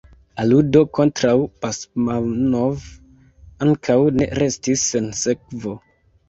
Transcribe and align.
Aludo 0.43 0.79
kontraŭ 0.99 1.33
Basmanov 1.65 2.87
ankaŭ 3.67 3.99
ne 4.17 4.29
restis 4.43 4.87
sen 4.95 5.13
sekvo. 5.21 5.77